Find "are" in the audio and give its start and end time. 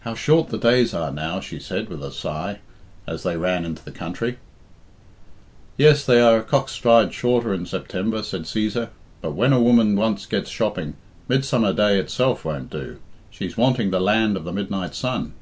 0.92-1.10, 6.20-6.36